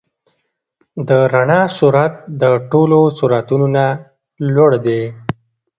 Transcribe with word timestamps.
د 1.07 1.09
رڼا 1.33 1.61
سرعت 1.77 2.13
د 2.41 2.43
ټولو 2.71 2.99
سرعتونو 3.19 3.67
نه 3.75 3.85
لوړ 4.55 4.71
دی. 4.85 5.01